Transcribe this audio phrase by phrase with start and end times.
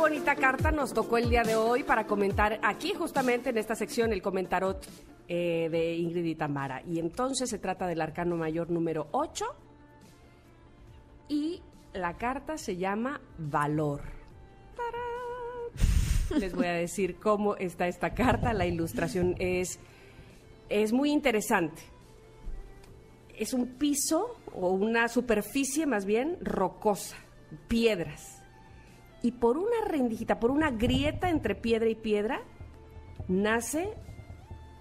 [0.00, 4.14] Bonita carta nos tocó el día de hoy para comentar aquí justamente en esta sección
[4.14, 4.82] el comentarot
[5.28, 6.82] eh, de Ingrid y Tamara.
[6.86, 9.44] Y entonces se trata del arcano mayor número 8
[11.28, 11.60] y
[11.92, 14.00] la carta se llama Valor.
[16.38, 18.54] Les voy a decir cómo está esta carta.
[18.54, 19.80] La ilustración es,
[20.70, 21.82] es muy interesante.
[23.38, 27.16] Es un piso o una superficie más bien rocosa,
[27.68, 28.39] piedras
[29.22, 32.40] y por una rendijita, por una grieta entre piedra y piedra,
[33.28, 33.92] nace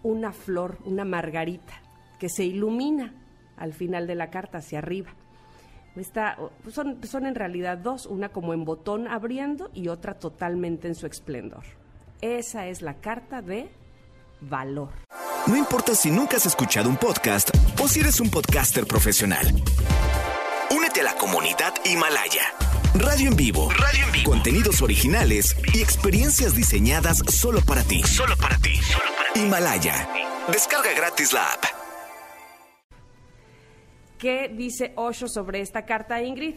[0.04, 1.82] una flor, una margarita,
[2.20, 3.14] que se ilumina
[3.58, 5.12] al final de la carta hacia arriba.
[5.96, 6.38] Esta,
[6.72, 11.06] son, son en realidad dos, una como en botón abriendo y otra totalmente en su
[11.08, 11.64] esplendor.
[12.22, 13.70] Esa es la carta de
[14.42, 14.92] valor.
[15.48, 17.50] No importa si nunca has escuchado un podcast
[17.82, 19.48] o si eres un podcaster profesional.
[20.76, 22.69] Únete a la comunidad Himalaya.
[22.96, 23.70] Radio en vivo.
[23.70, 24.32] Radio en vivo.
[24.32, 28.02] Contenidos originales y experiencias diseñadas solo para ti.
[28.04, 28.76] Solo para ti.
[28.78, 29.40] Solo para ti.
[29.42, 30.10] Himalaya.
[30.52, 31.64] Descarga gratis la app.
[34.18, 36.56] ¿Qué dice Osho sobre esta carta, Ingrid?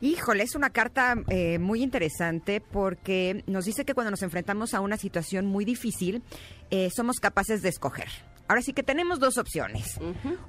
[0.00, 4.80] Híjole, es una carta eh, muy interesante porque nos dice que cuando nos enfrentamos a
[4.80, 6.22] una situación muy difícil,
[6.70, 8.08] eh, somos capaces de escoger.
[8.48, 10.00] Ahora sí que tenemos dos opciones.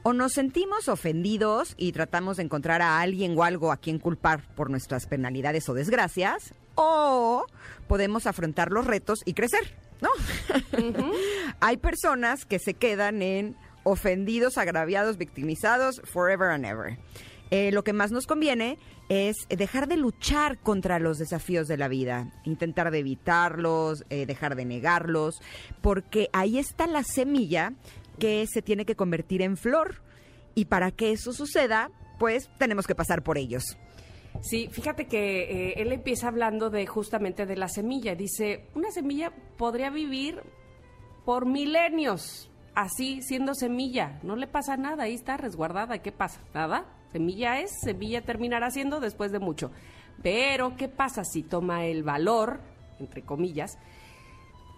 [0.04, 4.42] O nos sentimos ofendidos y tratamos de encontrar a alguien o algo a quien culpar
[4.56, 7.46] por nuestras penalidades o desgracias, o
[7.88, 10.10] podemos afrontar los retos y crecer, ¿no?
[11.60, 16.98] Hay personas que se quedan en ofendidos, agraviados, victimizados, forever and ever.
[17.52, 18.78] Eh, lo que más nos conviene
[19.10, 24.56] es dejar de luchar contra los desafíos de la vida, intentar de evitarlos, eh, dejar
[24.56, 25.42] de negarlos,
[25.82, 27.74] porque ahí está la semilla
[28.20, 30.04] que se tiene que convertir en flor.
[30.54, 31.90] Y para que eso suceda,
[32.20, 33.64] pues tenemos que pasar por ellos.
[34.42, 38.16] Sí, fíjate que eh, él empieza hablando de justamente de la semilla.
[38.16, 40.44] Dice, una semilla podría vivir
[41.26, 44.20] por milenios, así siendo semilla.
[44.24, 46.00] No le pasa nada, ahí está resguardada.
[46.00, 46.42] ¿Qué pasa?
[46.54, 46.99] Nada.
[47.12, 49.72] Semilla es, semilla terminará siendo después de mucho.
[50.22, 52.60] Pero, ¿qué pasa si toma el valor,
[53.00, 53.78] entre comillas,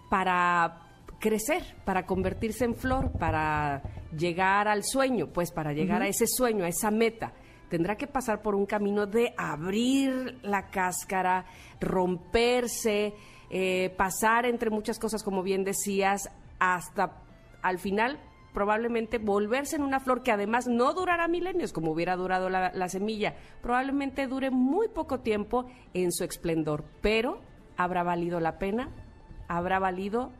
[0.08, 0.88] para
[1.18, 3.82] crecer, para convertirse en flor, para
[4.16, 7.32] llegar al sueño, pues para llegar a ese sueño, a esa meta?
[7.68, 11.46] Tendrá que pasar por un camino de abrir la cáscara,
[11.80, 13.14] romperse,
[13.50, 17.22] eh, pasar entre muchas cosas, como bien decías, hasta
[17.62, 18.18] al final
[18.52, 22.88] probablemente volverse en una flor que además no durará milenios como hubiera durado la, la,
[22.88, 27.40] semilla, probablemente dure muy poco tiempo en su esplendor, pero
[27.76, 28.90] habrá valido la pena,
[29.48, 30.32] habrá valido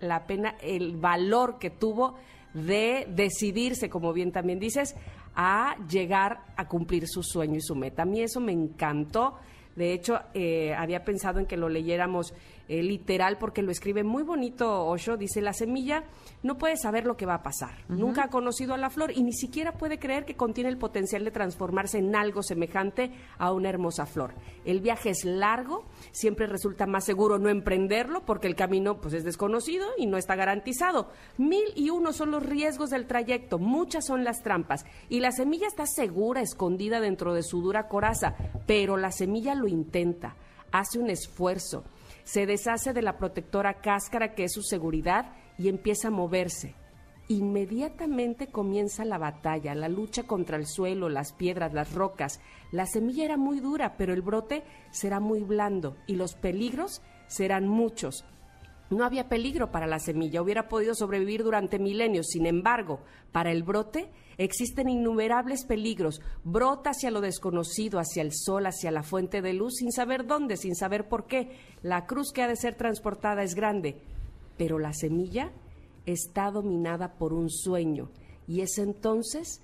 [0.00, 2.16] la pena el valor que tuvo
[2.54, 4.94] de decidirse, como bien también dices,
[5.34, 8.02] a llegar a cumplir su sueño y su meta.
[8.02, 9.36] A mí eso me encantó.
[9.76, 12.34] De hecho, eh, había pensado en que lo leyéramos
[12.68, 15.16] eh, literal porque lo escribe muy bonito Osho.
[15.16, 16.04] Dice, la semilla
[16.42, 17.84] no puede saber lo que va a pasar.
[17.88, 21.24] Nunca ha conocido a la flor y ni siquiera puede creer que contiene el potencial
[21.24, 24.34] de transformarse en algo semejante a una hermosa flor.
[24.64, 29.24] El viaje es largo, siempre resulta más seguro no emprenderlo porque el camino pues, es
[29.24, 31.10] desconocido y no está garantizado.
[31.38, 35.66] Mil y uno son los riesgos del trayecto, muchas son las trampas y la semilla
[35.66, 38.34] está segura, escondida dentro de su dura coraza,
[38.66, 40.36] pero la semilla lo intenta,
[40.72, 41.84] hace un esfuerzo,
[42.24, 46.74] se deshace de la protectora cáscara que es su seguridad y empieza a moverse.
[47.28, 52.40] Inmediatamente comienza la batalla, la lucha contra el suelo, las piedras, las rocas.
[52.72, 57.68] La semilla era muy dura, pero el brote será muy blando y los peligros serán
[57.68, 58.24] muchos.
[58.92, 62.26] No había peligro para la semilla, hubiera podido sobrevivir durante milenios.
[62.26, 63.00] Sin embargo,
[63.32, 66.20] para el brote existen innumerables peligros.
[66.44, 70.58] Brota hacia lo desconocido, hacia el sol, hacia la fuente de luz, sin saber dónde,
[70.58, 71.56] sin saber por qué.
[71.80, 73.96] La cruz que ha de ser transportada es grande,
[74.58, 75.52] pero la semilla
[76.04, 78.10] está dominada por un sueño
[78.46, 79.62] y es entonces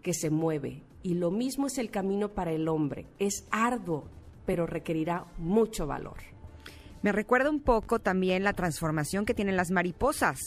[0.00, 0.82] que se mueve.
[1.02, 3.06] Y lo mismo es el camino para el hombre.
[3.18, 4.04] Es arduo,
[4.46, 6.16] pero requerirá mucho valor.
[7.02, 10.38] Me recuerda un poco también la transformación que tienen las mariposas.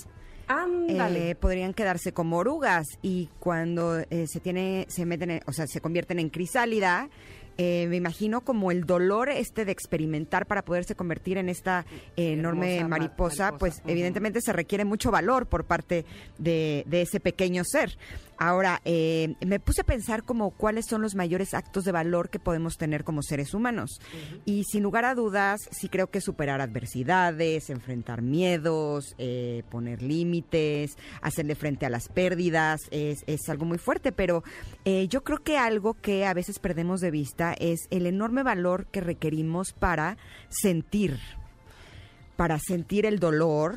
[0.47, 1.31] Ándale.
[1.31, 5.65] Eh, podrían quedarse como orugas y cuando eh, se tiene, se meten, en- o sea,
[5.67, 7.09] se convierten en crisálida,
[7.57, 11.85] eh, me imagino como el dolor este de experimentar para poderse convertir en esta
[12.17, 13.57] enorme Hermosa mariposa, mariposa.
[13.57, 16.05] pues evidentemente se requiere mucho valor por parte
[16.37, 17.97] de, de ese pequeño ser.
[18.37, 22.39] Ahora, eh, me puse a pensar como cuáles son los mayores actos de valor que
[22.39, 24.01] podemos tener como seres humanos.
[24.43, 30.97] Y sin lugar a dudas, sí creo que superar adversidades, enfrentar miedos, eh, poner límites,
[31.21, 34.43] hacerle frente a las pérdidas, es, es algo muy fuerte, pero
[34.83, 38.87] eh, yo creo que algo que a veces perdemos de vista es el enorme valor
[38.87, 40.17] que requerimos para
[40.49, 41.19] sentir,
[42.35, 43.75] para sentir el dolor,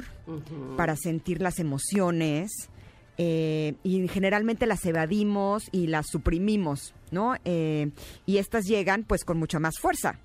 [0.77, 2.71] para sentir las emociones.
[3.19, 7.35] Eh, y generalmente las evadimos y las suprimimos, ¿no?
[7.45, 7.91] Eh,
[8.27, 10.21] y estas llegan pues con mucha más fuerza.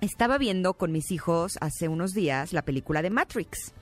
[0.00, 3.72] Estaba viendo con mis hijos hace unos días la película de Matrix.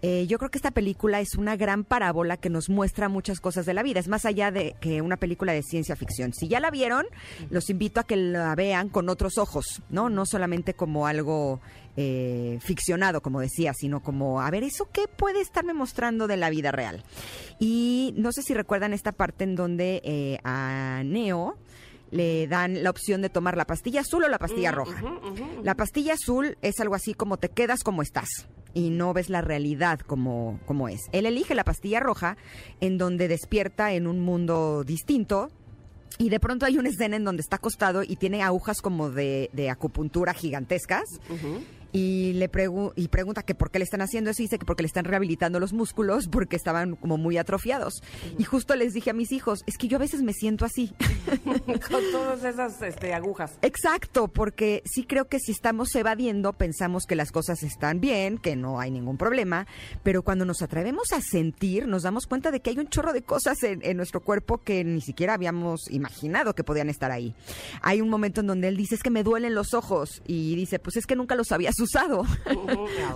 [0.00, 3.66] Eh, yo creo que esta película es una gran parábola que nos muestra muchas cosas
[3.66, 4.00] de la vida.
[4.00, 6.32] Es más allá de que una película de ciencia ficción.
[6.32, 7.04] Si ya la vieron,
[7.50, 10.08] los invito a que la vean con otros ojos, ¿no?
[10.08, 11.60] No solamente como algo
[11.96, 16.48] eh, ficcionado, como decía, sino como, a ver, ¿eso qué puede estarme mostrando de la
[16.48, 17.04] vida real?
[17.58, 21.58] Y no sé si recuerdan esta parte en donde eh, a Neo
[22.14, 25.02] le dan la opción de tomar la pastilla azul o la pastilla roja.
[25.62, 29.40] La pastilla azul es algo así como te quedas como estás y no ves la
[29.40, 31.00] realidad como, como es.
[31.10, 32.36] Él elige la pastilla roja
[32.80, 35.50] en donde despierta en un mundo distinto.
[36.16, 39.50] Y de pronto hay una escena en donde está acostado y tiene agujas como de,
[39.52, 41.02] de acupuntura gigantescas.
[41.96, 44.42] Y le pregu- y pregunta que por qué le están haciendo eso.
[44.42, 48.02] Y dice que porque le están rehabilitando los músculos porque estaban como muy atrofiados.
[48.36, 50.92] Y justo les dije a mis hijos, es que yo a veces me siento así.
[51.44, 53.58] Con todas esas este, agujas.
[53.62, 58.56] Exacto, porque sí creo que si estamos evadiendo, pensamos que las cosas están bien, que
[58.56, 59.66] no hay ningún problema,
[60.02, 63.22] pero cuando nos atrevemos a sentir, nos damos cuenta de que hay un chorro de
[63.22, 67.36] cosas en, en nuestro cuerpo que ni siquiera habíamos imaginado que podían estar ahí.
[67.82, 70.80] Hay un momento en donde él dice, es que me duelen los ojos, y dice,
[70.80, 71.74] pues es que nunca los habías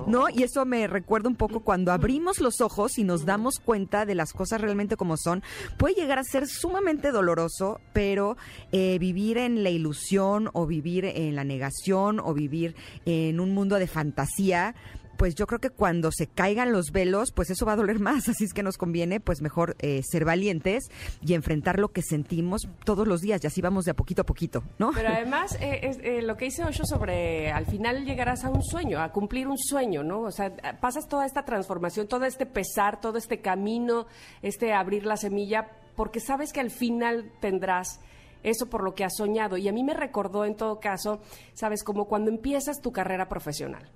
[0.07, 0.29] ¿No?
[0.29, 4.15] Y eso me recuerda un poco cuando abrimos los ojos y nos damos cuenta de
[4.15, 5.43] las cosas realmente como son,
[5.77, 8.37] puede llegar a ser sumamente doloroso, pero
[8.73, 12.75] eh, vivir en la ilusión o vivir en la negación o vivir
[13.05, 14.75] en un mundo de fantasía,
[15.19, 18.29] pues yo creo que cuando se caigan los velos, pues eso va a doler más,
[18.29, 20.85] así es que nos conviene pues mejor eh, ser valientes
[21.21, 24.25] y enfrentar lo que sentimos todos los días y así vamos de a poquito a
[24.25, 24.93] poquito, ¿no?
[24.95, 28.63] Pero además, eh, es, eh, lo que dice Osho sobre al final llegarás a un
[28.63, 30.21] sueño, a cumplir un sueño, ¿no?
[30.23, 34.07] O sea, pasas toda esta transformación, todo este pesar, todo este camino,
[34.41, 38.01] este abrir la semilla, porque sabes que al final tendrás
[38.45, 39.57] eso por lo que has soñado.
[39.57, 41.21] Y a mí me recordó en todo caso,
[41.55, 43.91] sabes, como cuando empiezas tu carrera profesional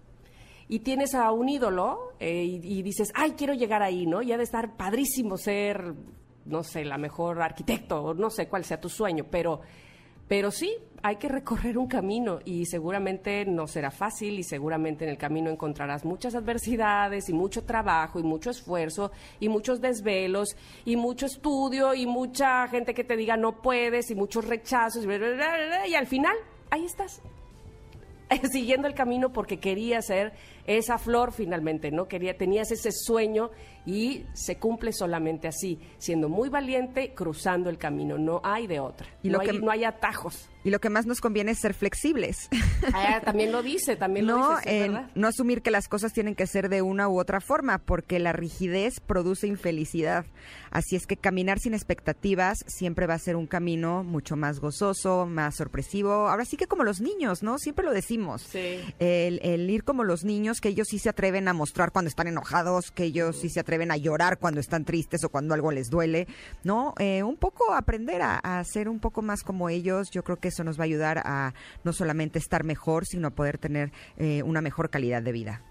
[0.73, 4.23] y tienes a un ídolo eh, y, dices, ay, quiero llegar ahí, ¿no?
[4.23, 5.93] Y ha de estar padrísimo ser,
[6.47, 9.61] no sé, la mejor arquitecto, o no sé cuál sea tu sueño, pero,
[10.27, 15.11] pero sí, hay que recorrer un camino y seguramente no será fácil y seguramente en
[15.11, 20.97] el camino encontrarás muchas adversidades y mucho trabajo y mucho esfuerzo y muchos desvelos y
[20.97, 26.07] mucho estudio y mucha gente que te diga no puedes y muchos rechazos y al
[26.07, 26.37] final
[26.71, 27.21] ahí estás
[28.53, 30.33] siguiendo el camino porque quería ser
[30.67, 32.07] esa flor finalmente, ¿no?
[32.07, 33.51] Quería, tenías ese sueño
[33.85, 39.09] y se cumple solamente así, siendo muy valiente, cruzando el camino, no hay de otra.
[39.25, 40.49] Y no, lo hay, que- no hay atajos.
[40.65, 42.49] Y lo que más nos conviene es ser flexibles.
[42.95, 45.11] Ah, también lo dice, también lo no, dice, sí, en- verdad.
[45.15, 48.33] no asumir que las cosas tienen que ser de una u otra forma, porque la
[48.33, 50.27] rigidez produce infelicidad.
[50.73, 55.27] Así es que caminar sin expectativas siempre va a ser un camino mucho más gozoso,
[55.27, 56.29] más sorpresivo.
[56.29, 57.57] Ahora sí que como los niños, ¿no?
[57.59, 58.13] Siempre lo decimos.
[58.43, 58.81] Sí.
[58.99, 62.29] El, el ir como los niños, que ellos sí se atreven a mostrar cuando están
[62.29, 65.91] enojados, que ellos sí se atreven a llorar cuando están tristes o cuando algo les
[65.91, 66.27] duele,
[66.65, 66.95] ¿no?
[66.99, 70.49] Eh, un poco aprender a, a ser un poco más como ellos, yo creo que
[70.49, 74.43] eso nos va a ayudar a no solamente estar mejor, sino a poder tener eh,
[74.43, 75.63] una mejor calidad de vida.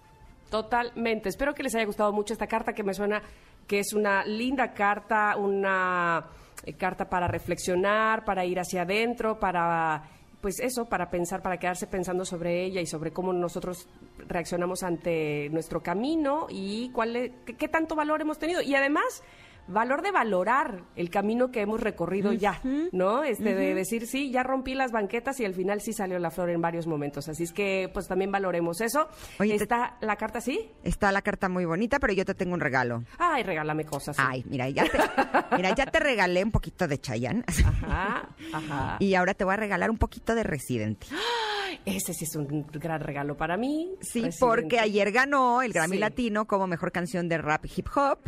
[0.50, 1.30] Totalmente.
[1.30, 3.22] Espero que les haya gustado mucho esta carta que me suena
[3.68, 6.26] que es una linda carta, una
[6.66, 10.04] eh, carta para reflexionar, para ir hacia adentro, para
[10.42, 13.88] pues eso, para pensar, para quedarse pensando sobre ella y sobre cómo nosotros
[14.28, 18.62] reaccionamos ante nuestro camino y cuál qué tanto valor hemos tenido.
[18.62, 19.24] Y además
[19.68, 22.60] valor de valorar el camino que hemos recorrido ya,
[22.92, 23.24] ¿no?
[23.24, 26.50] Este de decir, sí, ya rompí las banquetas y al final sí salió la flor
[26.50, 27.30] en varios momentos.
[27.30, 29.08] Así es que pues también valoremos eso.
[29.40, 30.70] Oye, te- Está la carta así.
[30.84, 33.04] Está la carta muy bonita, pero yo te tengo un regalo.
[33.18, 34.16] Ay, regálame cosas.
[34.18, 34.22] sí.
[34.26, 34.98] Ay, mira, ya te,
[35.56, 37.44] mira, ya te regalé un poquito de Chayanne.
[37.48, 38.98] Ajá, ajá.
[39.00, 41.04] Y ahora te voy a regalar un poquito de Resident.
[41.86, 43.92] Ese sí es un gran regalo para mí.
[44.02, 44.38] Sí, Residente.
[44.40, 46.00] porque ayer ganó el Grammy Sí.
[46.00, 48.20] Latino como mejor canción de rap hip hop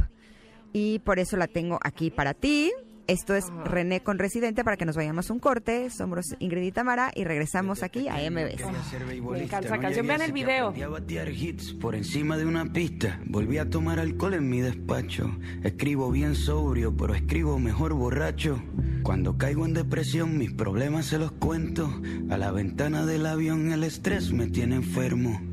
[0.74, 2.72] y por eso la tengo aquí para ti.
[3.06, 5.90] Esto es René con Residente para que nos vayamos un corte.
[5.90, 8.64] Somos Ingrid y Tamara y regresamos aquí a MBS.
[9.30, 10.08] Me encanta canción.
[10.08, 10.74] Vean el video.
[11.30, 13.20] hits por encima de una pista.
[13.26, 15.38] Volví a tomar alcohol en mi despacho.
[15.64, 18.64] Escribo bien sobrio, pero escribo mejor borracho.
[19.04, 21.90] Cuando caigo en depresión, mis problemas se los cuento.
[22.30, 25.53] A la ventana del avión el estrés me tiene enfermo.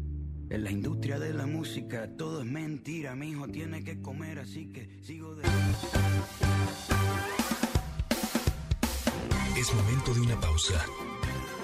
[0.51, 3.15] En la industria de la música todo es mentira.
[3.15, 5.43] Mi hijo tiene que comer, así que sigo de.
[9.57, 10.85] Es momento de una pausa.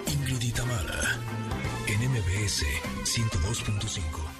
[0.08, 1.20] Ingrid Itamara,
[1.88, 2.64] en MBS
[3.04, 4.37] 102.5.